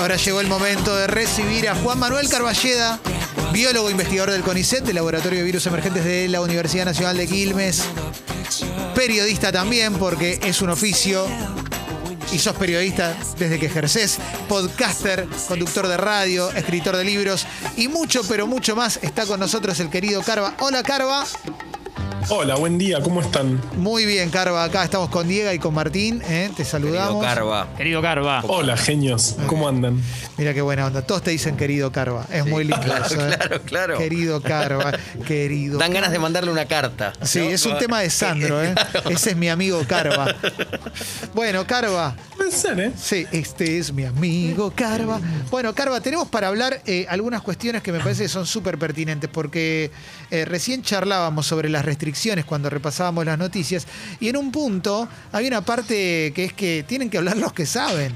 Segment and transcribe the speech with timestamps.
[0.00, 2.98] Ahora llegó el momento de recibir a Juan Manuel Carballeda,
[3.52, 7.82] biólogo investigador del CONICET, del Laboratorio de Virus Emergentes de la Universidad Nacional de Quilmes.
[8.94, 11.26] Periodista también, porque es un oficio.
[12.32, 14.16] Y sos periodista desde que ejerces,
[14.48, 17.46] podcaster, conductor de radio, escritor de libros
[17.76, 18.98] y mucho, pero mucho más.
[19.02, 20.54] Está con nosotros el querido Carva.
[20.60, 21.26] Hola, Carva.
[22.28, 23.60] Hola, buen día, ¿cómo están?
[23.76, 24.62] Muy bien, Carva.
[24.62, 26.22] Acá estamos con Diego y con Martín.
[26.28, 26.50] ¿eh?
[26.54, 27.24] Te saludamos.
[27.24, 27.68] Querido Carva.
[27.76, 28.42] Querido Carva.
[28.46, 30.00] Hola, genios, ¿cómo andan?
[30.36, 31.02] Mira qué buena onda.
[31.02, 32.26] Todos te dicen querido Carva.
[32.30, 33.36] Es muy lindo claro, eso, ¿eh?
[33.36, 33.98] claro, claro.
[33.98, 34.92] Querido Carva,
[35.26, 35.78] querido.
[35.78, 37.12] Dan ganas de mandarle una carta.
[37.22, 37.44] Sí, ¿no?
[37.46, 38.74] es un tema de Sandro, ¿eh?
[38.74, 39.10] Claro.
[39.10, 40.34] Ese es mi amigo Carva.
[41.34, 42.16] Bueno, Carva.
[42.36, 42.92] Puede ser, ¿eh?
[42.96, 45.20] Sí, este es mi amigo Carva.
[45.50, 49.28] Bueno, Carva, tenemos para hablar eh, algunas cuestiones que me parece que son súper pertinentes,
[49.28, 49.90] porque
[50.30, 52.09] eh, recién charlábamos sobre las restricciones
[52.44, 53.86] cuando repasábamos las noticias,
[54.20, 57.66] y en un punto hay una parte que es que tienen que hablar los que
[57.66, 58.12] saben.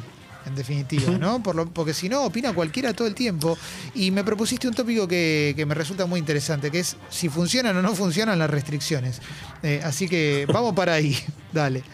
[0.47, 1.43] En definitiva, ¿no?
[1.43, 3.57] Por lo- porque si no, opina cualquiera todo el tiempo.
[3.95, 7.75] Y me propusiste un tópico que, que me resulta muy interesante, que es si funcionan
[7.79, 9.23] o no funcionan las restricciones.
[9.63, 11.17] Eh, así que vamos para ahí.
[11.55, 11.85] Dale.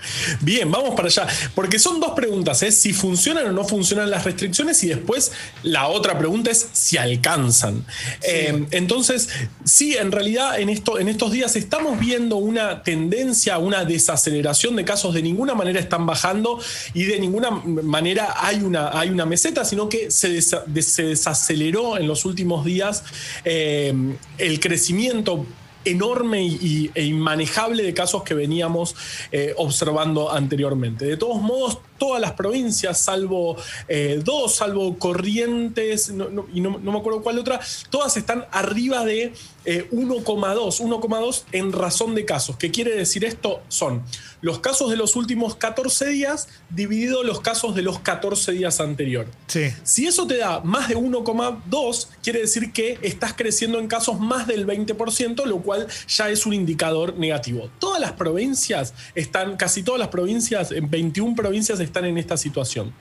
[0.41, 1.27] Bien, vamos para allá.
[1.55, 2.73] Porque son dos preguntas, ¿eh?
[2.73, 7.85] Si funcionan o no funcionan las restricciones y después la otra pregunta es si alcanzan.
[8.23, 9.29] Eh, entonces,
[9.65, 14.87] sí, en realidad en, esto, en estos días estamos viendo una tendencia, una desaceleración de
[14.87, 15.13] casos.
[15.13, 16.59] De ninguna manera están bajando
[16.95, 21.03] y de ninguna manera hay una, hay una meseta, sino que se, desa- de- se
[21.03, 23.05] desaceleró en los últimos días
[23.45, 23.93] eh,
[24.39, 25.45] el crecimiento
[25.85, 28.95] enorme y, e inmanejable de casos que veníamos
[29.33, 31.05] eh, observando anteriormente.
[31.05, 33.57] De todos modos, todas las provincias, salvo
[33.87, 38.47] eh, dos, salvo Corrientes, no- no- y no, no me acuerdo cuál otra, todas están
[38.51, 39.33] arriba de
[39.67, 42.57] eh, 1,2, 1,2 en razón de casos.
[42.57, 43.61] ¿Qué quiere decir esto?
[43.69, 44.03] Son
[44.41, 49.31] los casos de los últimos 14 días dividido los casos de los 14 días anteriores.
[49.49, 49.65] Sí.
[49.83, 54.47] Si eso te da más de 1,2, quiere decir que estás creciendo en casos más
[54.47, 57.69] del 20%, lo cual ya es un indicador negativo.
[57.79, 62.93] Todas las provincias están, casi todas las provincias, en 21 provincias están en esta situación.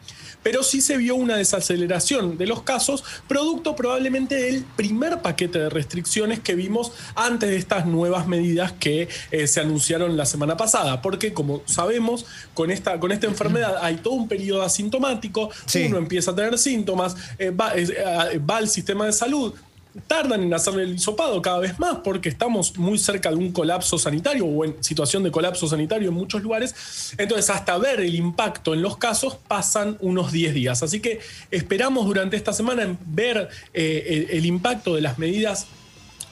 [0.42, 5.70] Pero sí se vio una desaceleración de los casos, producto probablemente del primer paquete de
[5.70, 11.02] restricciones que vimos antes de estas nuevas medidas que eh, se anunciaron la semana pasada.
[11.02, 15.86] Porque, como sabemos, con esta, con esta enfermedad hay todo un periodo asintomático, Sí.
[15.88, 17.88] uno empieza a tener síntomas, eh, va, eh,
[18.34, 19.54] eh, va al sistema de salud.
[20.08, 23.98] Tardan en hacerle el hisopado cada vez más porque estamos muy cerca de un colapso
[23.98, 27.14] sanitario o en situación de colapso sanitario en muchos lugares.
[27.18, 30.84] Entonces, hasta ver el impacto en los casos pasan unos 10 días.
[30.84, 31.20] Así que
[31.52, 35.68] esperamos durante esta semana ver eh, el impacto de las medidas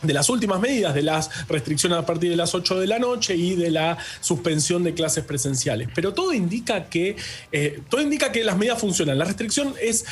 [0.01, 3.35] de las últimas medidas, de las restricciones a partir de las 8 de la noche
[3.35, 5.89] y de la suspensión de clases presenciales.
[5.95, 7.15] Pero todo indica que,
[7.51, 9.17] eh, todo indica que las medidas funcionan.
[9.17, 10.05] La restricción es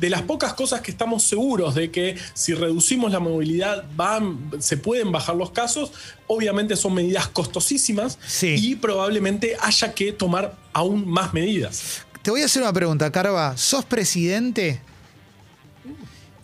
[0.00, 4.76] de las pocas cosas que estamos seguros de que si reducimos la movilidad van, se
[4.78, 5.92] pueden bajar los casos.
[6.28, 8.54] Obviamente son medidas costosísimas Sí.
[8.58, 12.02] y probablemente haya que tomar aún más medidas.
[12.22, 13.56] Te voy a hacer una pregunta, Carva.
[13.56, 14.80] ¿Sos presidente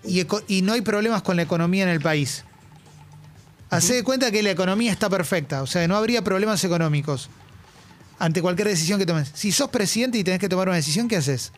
[0.05, 2.45] y, eco- y no hay problemas con la economía en el país?
[3.77, 7.29] Hacé de cuenta que la economía está perfecta, o sea, no habría problemas económicos
[8.19, 9.31] ante cualquier decisión que tomes.
[9.35, 11.53] Si sos presidente y tenés que tomar una decisión, ¿qué haces?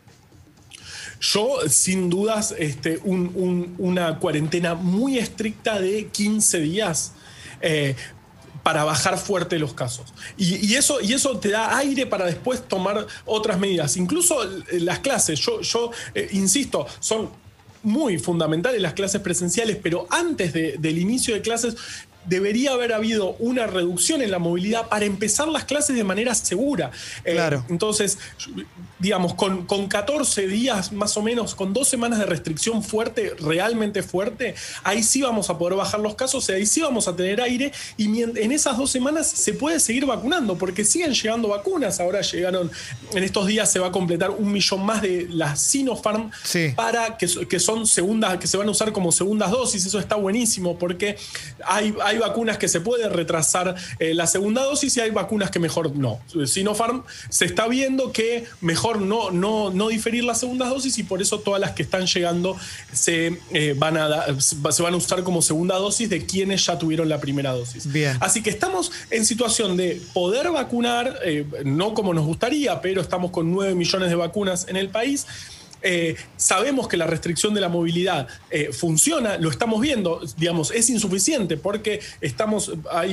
[1.20, 7.12] Yo, sin dudas, este, un- un- una cuarentena muy estricta de 15 días.
[7.60, 7.94] eh,
[8.62, 10.12] para bajar fuerte los casos.
[10.38, 13.96] Y, y eso, y eso te da aire para después tomar otras medidas.
[13.98, 17.30] Incluso eh, las clases, yo, yo eh, insisto, son
[17.84, 21.76] muy fundamentales las clases presenciales, pero antes de- del inicio de clases
[22.26, 26.90] debería haber habido una reducción en la movilidad para empezar las clases de manera segura.
[27.24, 28.18] Eh, entonces,
[28.98, 34.02] digamos, con, con 14 días más o menos, con dos semanas de restricción fuerte, realmente
[34.02, 37.72] fuerte, ahí sí vamos a poder bajar los casos, ahí sí vamos a tener aire
[37.96, 42.00] y en esas dos semanas se puede seguir vacunando, porque siguen llegando vacunas.
[42.00, 42.70] Ahora llegaron,
[43.12, 46.72] en estos días se va a completar un millón más de las Sinopharm Sí.
[46.76, 49.84] para que, que son segundas, que se van a usar como segundas dosis.
[49.84, 51.16] Eso está buenísimo porque
[51.64, 55.58] hay, hay vacunas que se puede retrasar eh, la segunda dosis y hay vacunas que
[55.58, 56.20] mejor no.
[56.46, 61.20] Sinopharm se está viendo que mejor no, no, no diferir las segundas dosis y por
[61.22, 62.56] eso todas las que están llegando
[62.92, 66.78] se, eh, van a da- se van a usar como segunda dosis de quienes ya
[66.78, 67.90] tuvieron la primera dosis.
[67.92, 68.16] Bien.
[68.20, 73.30] Así que estamos en situación de poder vacunar, eh, no como nos gustaría, pero estamos
[73.30, 75.26] con 9 millones de vacunas en el país.
[75.86, 80.88] Eh, sabemos que la restricción de la movilidad eh, funciona, lo estamos viendo, digamos, es
[80.88, 82.72] insuficiente porque estamos,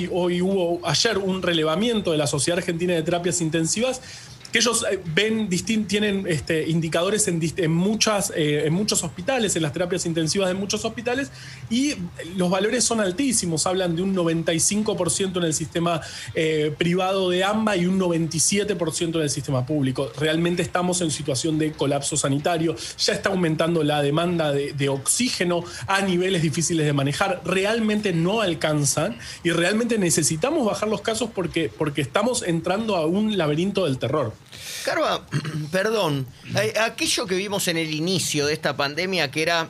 [0.10, 4.02] hoy hubo ayer un relevamiento de la Sociedad Argentina de Terapias Intensivas
[4.52, 5.50] que ellos eh, ven,
[5.88, 10.54] tienen este, indicadores en, en muchas, eh, en muchos hospitales, en las terapias intensivas de
[10.54, 11.32] muchos hospitales,
[11.70, 11.96] y
[12.36, 16.02] los valores son altísimos, hablan de un 95% en el sistema
[16.78, 20.12] privado de AMBA y un 97% en el sistema público.
[20.18, 25.64] Realmente estamos en situación de colapso sanitario, ya está aumentando la demanda de, de oxígeno
[25.88, 31.70] a niveles difíciles de manejar, realmente no alcanzan y realmente necesitamos bajar los casos porque,
[31.76, 34.34] porque estamos entrando a un laberinto del terror.
[34.84, 35.26] Carva,
[35.72, 36.28] perdón,
[36.82, 39.70] aquello que vimos en el inicio de esta pandemia, que era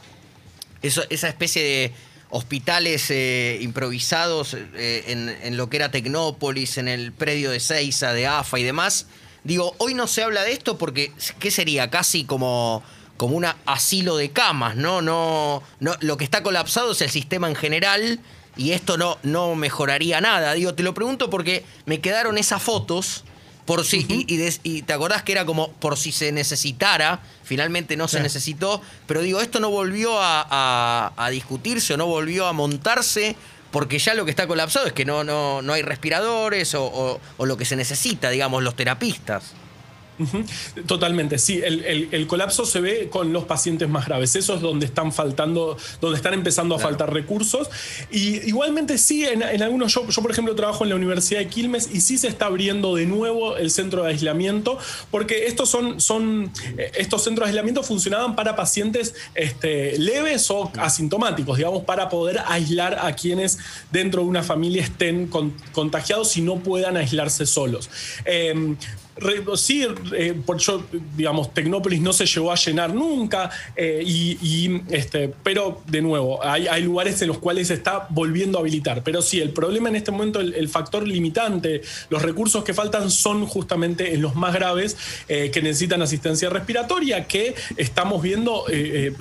[0.82, 1.94] esa especie de
[2.32, 5.04] hospitales eh, improvisados eh,
[5.44, 9.06] en, lo que era Tecnópolis, en el predio de Seiza, de AFA y demás.
[9.44, 11.90] Digo, hoy no se habla de esto porque, ¿qué sería?
[11.90, 12.84] Casi como,
[13.18, 15.02] como un asilo de camas, ¿no?
[15.02, 18.20] No, no Lo que está colapsado es el sistema en general
[18.56, 20.54] y esto no, no mejoraría nada.
[20.54, 23.26] Digo, te lo pregunto porque me quedaron esas fotos
[23.72, 28.20] por si, y, te acordás que era como por si se necesitara, finalmente no se
[28.20, 33.38] necesitó, pero digo, esto no volvió a, discutirse o no volvió a montarse
[33.72, 37.46] porque ya lo que está colapsado es que no, no, no hay respiradores o, o
[37.46, 39.54] lo que se necesita, digamos, los terapistas.
[40.86, 41.62] Totalmente, sí.
[41.64, 44.36] El, colapso se ve con los pacientes más graves.
[44.36, 47.70] Eso es donde están faltando, donde están empezando a faltar recursos.
[48.12, 51.90] Y igualmente sí, en, algunos, yo, yo, por ejemplo trabajo en la Universidad de Quilmes
[51.94, 54.78] y sí se está abriendo de nuevo el centro de aislamiento,
[55.10, 60.72] porque estos son, son eh, estos centros de aislamiento funcionaban para pacientes este, leves o
[60.78, 63.58] asintomáticos, digamos, para poder aislar a quienes
[63.92, 65.30] dentro de una familia estén
[65.72, 67.90] contagiados y no puedan aislarse solos.
[68.26, 68.78] Em,
[69.56, 70.84] sí, eh, por yo,
[71.16, 76.82] digamos, Tecnópolis no se llegó a llenar nunca, eh, y, este, pero de nuevo, hay,
[76.82, 79.04] lugares en los cuales se está volviendo a habilitar.
[79.04, 83.46] Pero sí, el problema en este momento, el, factor limitante, los recursos que faltan son
[83.46, 84.98] justamente en los más graves
[85.28, 88.66] eh, que necesitan asistencia respiratoria, que estamos viendo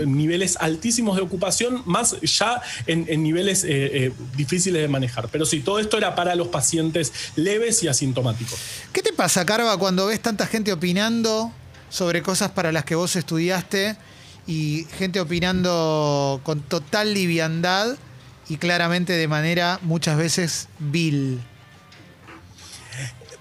[0.07, 3.67] niveles altísimos de ocupación, más ya en niveles
[4.37, 5.29] difíciles de manejar.
[5.31, 8.59] Pero sí, todo esto era para los pacientes leves y asintomáticos.
[8.93, 11.51] ¿Qué te pasa, Carva, cuando ves tanta gente opinando
[11.89, 13.97] sobre cosas para las que vos estudiaste
[14.47, 17.97] y gente opinando con total liviandad
[18.49, 21.41] y claramente de manera muchas veces vil?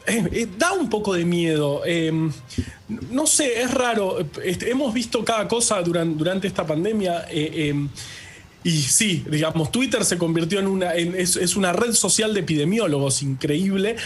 [0.08, 1.86] Eh, eh, da un poco de miedo.
[1.86, 2.32] Em,
[3.12, 4.26] no sé, es raro.
[4.44, 7.26] Este, hemos visto cada cosa durante, esta pandemia.
[7.30, 7.90] Eh, em,
[8.64, 10.96] y sí, digamos, Twitter se convirtió en una.
[10.96, 13.98] es, una red social de epidemiólogos increíble.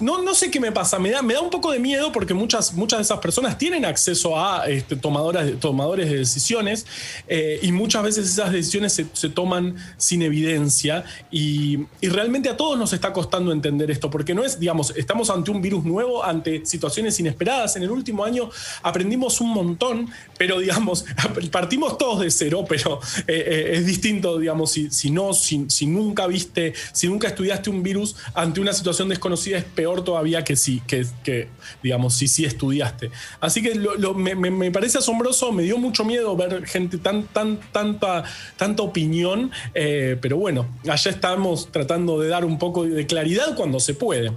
[0.00, 2.34] No, no sé qué me pasa, me da, me da un poco de miedo porque
[2.34, 6.86] muchas, muchas de esas personas tienen acceso a este, tomadores, tomadores de decisiones
[7.28, 12.92] eh, y muchas veces esas decisiones se, toman sin evidencia y, realmente a todos nos
[12.92, 17.18] está costando entender esto porque no es, digamos, estamos ante un virus nuevo, ante situaciones
[17.20, 17.76] inesperadas.
[17.76, 18.48] En el último año
[18.82, 20.08] aprendimos un montón,
[20.38, 21.04] pero digamos,
[21.50, 25.86] partimos todos de cero, pero eh, eh, es distinto, digamos, si, si no, si, si
[25.86, 30.56] nunca viste, si nunca estudiaste un virus ante una situación desconocida es peor todavía que
[30.56, 31.48] si, que,
[31.82, 33.10] digamos, si sí estudiaste.
[33.40, 38.24] Así que me, parece asombroso, me dio mucho miedo ver gente tan, tan, tanta,
[38.56, 43.80] tanta opinión, eh, pero bueno, allá estamos tratando de dar un poco de claridad cuando
[43.80, 44.32] se puede.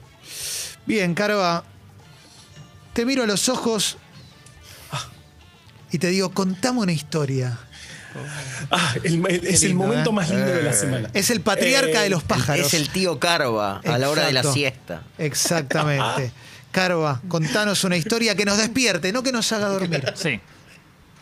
[0.85, 1.63] Bien, Carva,
[2.93, 3.97] te miro a los ojos
[5.91, 7.57] y te digo, contame una historia.
[8.71, 10.13] Ah, es el momento ¿eh?
[10.13, 11.09] más lindo de la semana.
[11.13, 12.67] Es el patriarca de los pájaros.
[12.67, 15.03] Es el tío Carva a la hora de la siesta.
[15.17, 16.31] Exactamente.
[16.71, 20.13] Carva, contanos una historia que nos despierte, no que nos haga dormir.
[20.15, 20.39] Sí.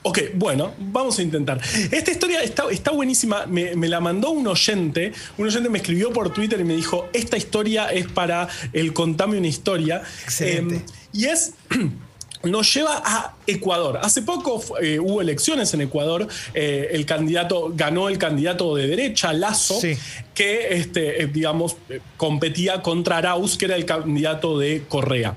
[0.03, 1.59] Ok, bueno, vamos a intentar.
[1.91, 3.45] Esta historia está, está buenísima.
[3.45, 5.11] Me, la mandó un oyente.
[5.37, 9.37] Un oyente me escribió por Twitter y me dijo: Esta historia es para el Contame
[9.37, 10.01] una historia.
[10.23, 10.75] Excelente.
[10.75, 10.81] Em,
[11.13, 11.53] y es.
[12.43, 13.99] nos lleva a Ecuador.
[14.01, 16.27] Hace poco eh, hubo elecciones en Ecuador.
[16.53, 19.79] Eh, el candidato ganó el candidato de derecha, Lazo,
[20.33, 21.77] que este, eh, digamos,
[22.15, 25.35] competía contra Arauz, que era el candidato de Correa.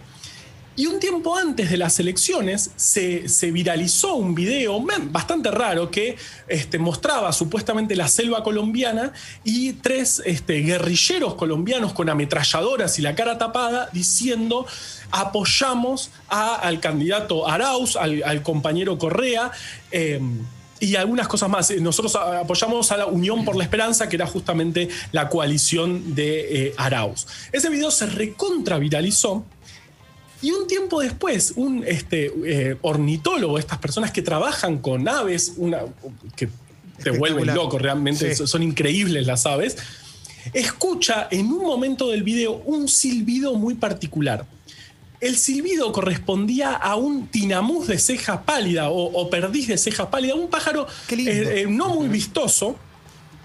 [0.76, 6.16] Y un tiempo antes de las elecciones se, viralizó un video bastante raro que
[6.48, 9.12] este, mostraba supuestamente la selva colombiana
[9.44, 14.64] y tres este, guerrilleros colombianos con ametralladoras y la cara tapada diciendo
[15.10, 19.50] apoyamos al candidato Arauz, al, compañero Correa.
[19.90, 20.38] Em,
[20.80, 21.70] y algunas cosas más.
[21.72, 26.74] Nosotros apoyamos a la Unión por la Esperanza, que era justamente la coalición de eh,
[26.78, 27.26] Arauz.
[27.52, 29.44] Ese video se recontra viralizó
[30.42, 35.80] y un tiempo después, un este, eh, ornitólogo, estas personas que trabajan con aves, una,
[36.36, 36.48] que
[37.02, 39.76] te vuelven loco, realmente son increíbles las aves,
[40.54, 44.46] escucha en un momento del video un silbido muy particular.
[45.20, 50.34] el silbido correspondía a un tinamús de ceja pálida o, o perdiz de ceja pálida,
[50.34, 52.76] un pájaro eh, eh, no muy vistoso.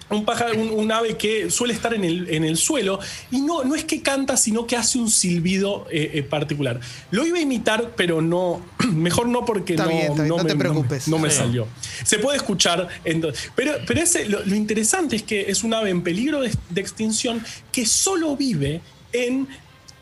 [0.09, 2.99] Un, pájaro, un, un ave que suele estar en el, en el suelo
[3.31, 6.79] y no, no es que canta, sino que hace un silbido eh, eh, particular.
[7.09, 8.61] Lo iba a imitar, pero no,
[8.93, 11.07] mejor no porque Está no, bien, está bien, no me, te preocupes.
[11.07, 11.67] no me salió.
[12.03, 12.87] Se puede escuchar.
[13.03, 16.51] ento- pero pero ese, lo, lo interesante es que es un ave en peligro de,
[16.69, 18.81] de extinción que solo vive
[19.11, 19.47] en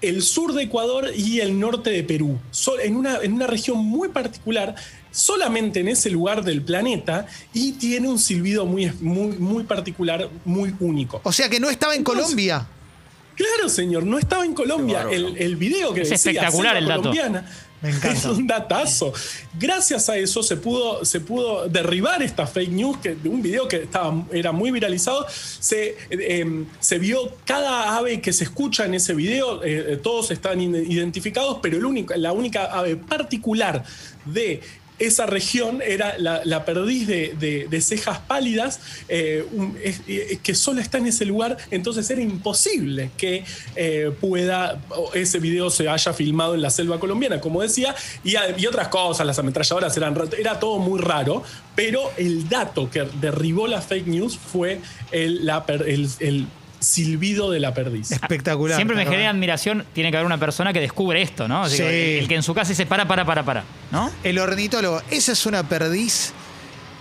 [0.01, 2.38] el sur de Ecuador y el norte de Perú.
[2.83, 4.75] En, una, en una región muy particular,
[5.13, 10.75] solamente en ese lugar del planeta, y tiene un silbido muy, muy, muy particular, muy
[10.82, 11.22] único.
[11.24, 12.67] O sea que no estaba en Entonces- Colombia.
[13.36, 15.08] Claro, señor, no estaba en Colombia.
[15.10, 17.01] El, el video que Es decía espectacular el dato.
[17.01, 17.50] colombiana
[17.82, 18.12] Me encanta.
[18.12, 19.12] Es un datazo.
[19.60, 23.67] Gracias a eso se pudo, se pudo derribar esta fake news que, de un video
[23.67, 25.25] que estaba, era muy viralizado.
[25.29, 29.98] Se, eh, eh, se vio cada ave que se escucha en ese video, eh, eh,
[29.98, 33.84] todos están identificados, pero el único, la única ave particular
[34.25, 34.62] de
[35.05, 38.79] esa región era la, perdiz de, cejas pálidas,
[39.10, 39.45] eh,
[40.41, 43.43] que solo está en ese lugar, entonces era imposible que
[43.75, 44.81] eh, pueda,
[45.13, 49.38] ese video se haya filmado en la selva colombiana, como decía, y, otras cosas, las
[49.39, 51.43] ametralladoras eran, ra- era todo muy raro,
[51.75, 54.79] pero el dato que derribó la fake news fue
[55.12, 56.48] el
[56.84, 58.12] silbido de la perdiz.
[58.12, 58.75] Espectacular.
[58.75, 61.68] Siempre me genera admiración, tiene que haber una persona que descubre esto, ¿no?
[61.70, 61.82] Sí.
[61.82, 64.12] el que en su casa dice, para, para, para, para, ¿no?
[64.24, 65.02] El ornitólogo.
[65.10, 66.34] Esa es una perdiz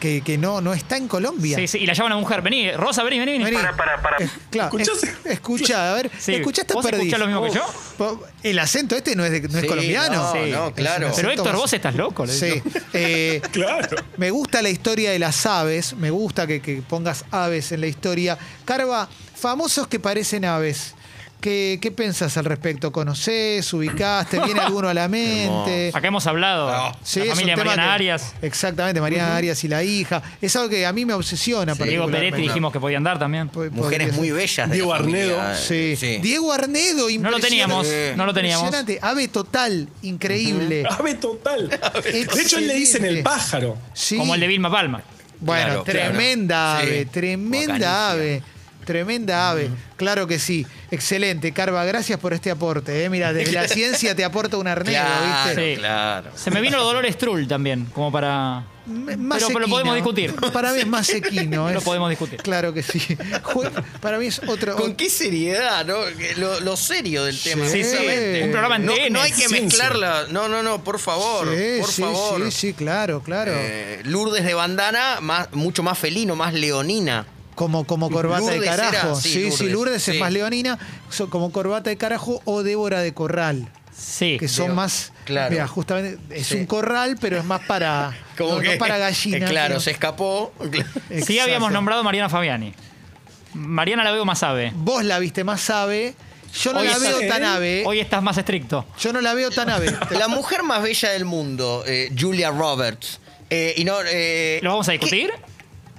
[0.03, 1.57] que, que no, no está en Colombia.
[1.57, 3.45] Sí, sí, y la llama una mujer, vení, Rosa, vení, vení, vení.
[3.45, 3.57] Vení.
[3.57, 4.17] Para, para, para.
[4.25, 5.05] Eh, claro, ¿Escuchás?
[5.05, 6.35] es- escuchá, a ver, Sí.
[6.35, 7.03] ¿escuchaste ¿Vos perdiz?
[7.03, 8.27] escuchás lo mismo que yo?
[8.43, 10.15] El acento este no es, de- no es Sí, colombiano.
[10.25, 10.51] no, Sí.
[10.51, 11.13] no, claro.
[11.15, 12.27] Pero Héctor, vos estás loco.
[12.27, 12.61] le Sí.
[12.95, 13.97] Eh, Claro.
[14.17, 17.87] me gusta la historia de las aves, me gusta que, que pongas aves en la
[17.87, 18.37] historia.
[18.65, 20.95] Carva, famosos que parecen aves.
[21.43, 22.93] ¿Qué, qué pensás al respecto?
[22.93, 23.73] ¿Conocés?
[23.75, 24.31] ¿Ubicás?
[24.31, 25.91] ¿Te viene alguno a la mente?
[25.93, 26.71] Acá hemos hablado.
[27.03, 30.23] Sí, la es un familia tema Mariana que- Arias, Exactamente, Mariana Arias y la hija.
[30.41, 31.75] Es algo que a mí me obsesiona.
[31.75, 32.31] Diego particularmente.
[32.31, 33.49] Peretti dijimos que podían dar también.
[33.49, 34.17] Po- podría Mujeres ser.
[34.17, 34.69] muy bellas.
[34.71, 35.53] de Diego la familia, Arnedo.
[35.71, 36.19] eh, Sí.
[36.23, 37.49] Diego Arnedo, No lo impresionante.
[37.49, 38.65] teníamos, no lo teníamos.
[38.67, 38.99] Impresionante.
[39.03, 40.85] Ave total, increíble.
[40.91, 41.69] Ave total.
[41.69, 43.23] De hecho, él le dicen el Excelente.
[43.25, 43.79] pájaro.
[43.95, 44.17] Sí.
[44.17, 45.03] Como el de Vilma Palma.
[45.41, 46.87] Bueno, Claro, tremenda claro.
[46.89, 47.07] ave, Sí.
[47.11, 48.43] tremenda ave.
[48.85, 50.67] Tremenda ave, claro que sí.
[50.91, 53.05] Excelente, Carva, gracias por este aporte.
[53.05, 53.09] ¿eh?
[53.09, 55.75] Mira, desde la ciencia te aporta un arnedo, Claro, ¿viste?
[55.75, 55.79] Sí.
[55.81, 56.31] claro.
[56.35, 58.65] Se me vino Dolores Trull también, como para...
[58.85, 60.35] M- Más Pero- pero lo podemos discutir.
[60.53, 61.71] Para mí es más sequino.
[61.73, 62.43] Lo podemos discutir.
[62.43, 63.17] Claro que sí.
[64.01, 64.75] Para mí es otro.
[64.75, 65.99] Con qué seriedad, ¿no?
[66.39, 67.69] Lo, lo serio del tema.
[67.69, 67.97] Sí, sí.
[68.43, 70.27] Un programa en no, no hay que mezclarla.
[70.31, 71.47] No, no, no, por favor.
[71.57, 72.45] Sí, por sí, favor.
[72.47, 73.53] sí, sí, claro, claro.
[73.55, 77.25] Eh, Lourdes de bandana, más, mucho más felino, más leonina.
[77.63, 78.97] Como, como corbata de carajo.
[79.09, 80.21] era, sí, sí, sí, Lourdes, es sí.
[80.21, 80.79] más leonina,
[81.11, 83.69] so- como corbata de carajo o Débora de corral.
[83.97, 84.37] Sí.
[84.41, 85.13] Que son más.
[85.27, 85.51] Claro.
[85.53, 86.57] Mira, justamente es Sí.
[86.57, 88.13] un corral, pero es más para.
[88.39, 89.43] Como no, que, no para gallinas.
[89.43, 90.53] eh, claro, sino- se escapó.
[91.25, 92.75] Sí habíamos nombrado a Mariana Fabiani.
[93.55, 94.73] Mariana la veo más ave.
[94.75, 96.15] Vos la viste más ave.
[96.55, 97.83] Yo no Hoy la veo tan ave.
[97.87, 98.85] Hoy estás más estricto.
[98.99, 99.95] Yo no la veo tan ave.
[100.19, 103.21] La mujer más bella del mundo, eh, Julia Roberts.
[103.49, 105.31] Eh, y no, eh, ¿Lo vamos a ¿qué- discutir?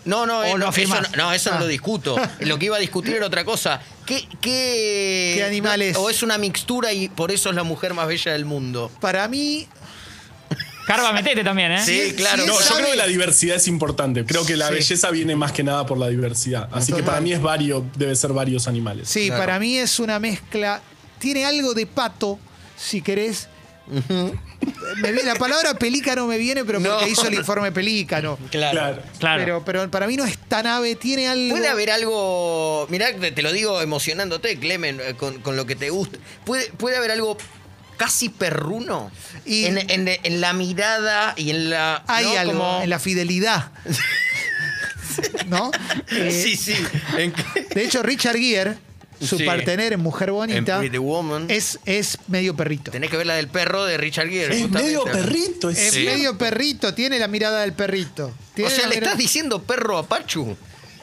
[0.05, 1.53] No, no, ¿O eh, no, eso, no, eso Ah.
[1.55, 2.15] no lo discuto.
[2.41, 3.81] Lo que iba a discutir era otra cosa.
[4.05, 5.95] ¿Qué, qué, ¿Qué animal es?
[5.95, 8.91] O es una mixtura y por eso es la mujer más bella del mundo.
[9.00, 9.67] Para mí,
[10.86, 11.81] Carva, metete también, ¿eh?
[11.86, 12.45] Sí, si claro.
[12.45, 14.25] No, yo creo que la diversidad es importante.
[14.25, 14.74] Creo que la Sí.
[14.74, 16.67] belleza viene más que nada por la diversidad.
[16.74, 19.07] Así que para mí es vario, debe ser varios animales.
[19.07, 19.41] sí, Claro.
[19.41, 20.81] para mí es una mezcla.
[21.19, 22.38] Tiene algo de pato,
[22.75, 23.48] si querés.
[23.88, 27.08] Me viene, la palabra pelícano me viene, pero porque No.
[27.08, 28.38] hizo el informe pelícano.
[28.52, 29.02] Claro.
[29.20, 29.42] Claro.
[29.44, 31.52] Pero, pero para mí no es tan ave, tiene algo.
[31.56, 32.88] Puede haber algo.
[32.90, 36.18] Mirá, te lo digo emocionándote, Clemen, eh, con, con lo que te gusta.
[36.46, 37.38] Puede, puede haber algo
[37.98, 39.12] casi perruno
[39.46, 42.04] Y- en, en- en la mirada y en la.
[42.08, 42.38] Hay ¿no?
[42.40, 43.72] algo Como- en la fidelidad.
[45.48, 45.72] ¿No?
[46.12, 46.75] Eh, Sí, sí.
[47.75, 48.75] De hecho, Richard Gere,
[49.27, 49.44] su Sí.
[49.46, 51.46] partener en Mujer Bonita, En Pretty Woman.
[51.50, 52.92] es, es medio perrito.
[52.92, 54.56] Tenés que ver la del perro de Richard Gere.
[54.56, 54.84] Es justamente.
[54.84, 55.70] medio perrito.
[55.70, 56.03] Es Es Sí.
[56.06, 58.27] medio perrito, tiene la mirada del perrito.
[58.27, 60.56] O Tiene sea, la le estás diciendo perro a Pachu.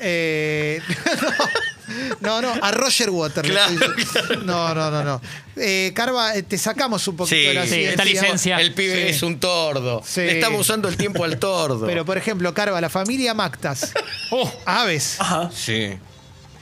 [0.02, 0.80] Eh,
[2.20, 3.46] no, no, a Roger Waters.
[3.48, 4.36] le Claro, estoy diciendo.
[4.44, 5.20] No, no, no, no.
[5.56, 7.90] Eh, Carva, eh, te sacamos un poquito Sí, de la sí, ciencia.
[7.90, 8.60] esta licencia.
[8.60, 9.08] El pibe Sí.
[9.16, 10.02] es un tordo.
[10.06, 10.20] Sí.
[10.22, 11.86] Le estamos usando el tiempo al tordo.
[11.86, 13.92] Pero, por ejemplo, Carva, la familia Mactas,
[14.30, 15.50] Oh, aves, Ajá.
[15.54, 15.90] Sí.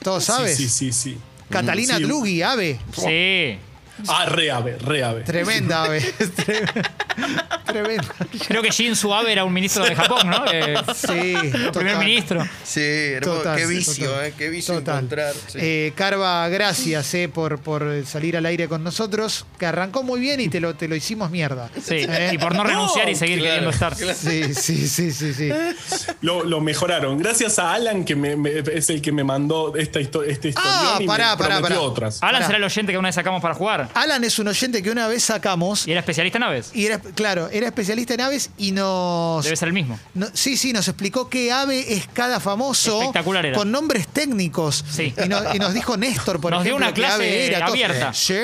[0.03, 0.57] todos Sí, aves.
[0.57, 1.19] sí, sí, sí.
[1.50, 2.05] Catalina Sí.
[2.05, 2.78] Dlugi, ave.
[2.93, 3.59] sí.
[4.07, 5.23] Ah, re ave, re ave.
[5.23, 6.00] Tremenda ave.
[6.00, 6.90] Tre-
[7.64, 8.05] Tremenda.
[8.47, 10.45] Creo que Shinzo Abe era un ministro de Japón, ¿no?
[10.52, 11.35] Eh, Sí.
[11.35, 11.99] primer total.
[11.99, 12.49] ministro.
[12.64, 13.38] Sí, hermoso.
[13.38, 14.25] Total, qué vicio, total.
[14.26, 14.95] eh, qué vicio Total.
[14.97, 15.35] encontrar.
[15.49, 15.59] sí.
[15.61, 20.40] Eh, Carva, gracias eh, por, por salir al aire con nosotros, que arrancó muy bien
[20.40, 21.69] y te lo, te lo hicimos mierda.
[21.83, 23.95] Sí, Eh, y por no renunciar y seguir claro, queriendo estar.
[23.95, 25.50] Sí, sí, sí, sí, sí.
[26.23, 27.19] Lo, lo mejoraron.
[27.19, 30.99] Gracias a Alan, que me- me- es el que me mandó esta, histo- este Ah,
[31.00, 31.81] y pará, me pará, pará.
[31.81, 32.23] otras.
[32.23, 32.47] Alan Pará.
[32.47, 33.88] será el oyente que una vez sacamos para jugar.
[33.95, 36.71] Alan es un oyente que una vez sacamos Y era especialista en aves.
[36.75, 39.45] y era, claro, era especialista en aves y nos...
[39.45, 39.99] Debe ser el mismo.
[40.14, 43.57] no- sí, sí, nos explicó qué ave es cada famoso Espectacular era.
[43.57, 44.85] con nombres técnicos.
[44.90, 45.14] Sí.
[45.25, 47.66] Y, no- y nos dijo Néstor, por Nos dio ejemplo, una clase era.
[47.66, 48.12] abierta.
[48.14, 48.35] Sí.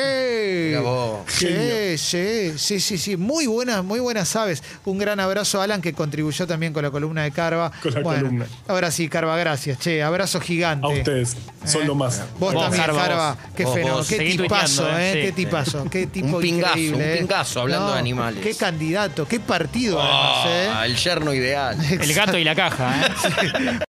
[1.28, 3.16] Sí, sí, sí, sí, sí.
[3.16, 4.62] Muy buenas, muy buenas aves.
[4.84, 7.70] Un gran abrazo a Alan que contribuyó también con la columna de Carva.
[7.82, 8.46] Con la Bueno, columna.
[8.68, 9.78] Ahora sí, Carva, gracias.
[9.78, 10.86] Che, abrazo gigante.
[10.86, 11.36] A ustedes.
[11.64, 11.86] Son Eh.
[11.86, 12.22] lo más.
[12.38, 13.36] Vos, Vos, también, Carva.
[13.56, 14.04] Qué fenómeno.
[14.08, 15.10] Qué tipazo, ¿eh?
[15.12, 15.32] eh, Qué.
[15.35, 15.85] Tipazo.
[15.91, 17.17] Qué tipo Un pingazo, increíble, un eh.
[17.19, 18.43] pingazo, hablando de animales.
[18.43, 20.87] Qué candidato, qué partido, Ah, además, ¿eh?
[20.91, 21.79] el yerno ideal.
[21.91, 23.11] El gato y la caja, ¿eh?